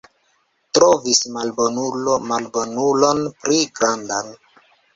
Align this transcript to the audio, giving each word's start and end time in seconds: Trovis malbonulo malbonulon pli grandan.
Trovis 0.77 1.19
malbonulo 1.35 2.17
malbonulon 2.31 3.23
pli 3.45 3.63
grandan. 3.79 4.37